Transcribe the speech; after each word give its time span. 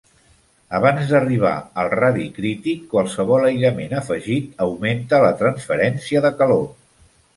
Abans 0.77 1.09
d'arribar 1.11 1.51
al 1.83 1.89
radi 1.99 2.25
crític 2.39 2.81
qualsevol 2.93 3.45
aïllament 3.51 3.93
afegit 3.99 4.65
augmenta 4.69 5.21
la 5.29 5.33
transferència 5.43 6.25
de 6.27 6.33
calor. 6.41 6.67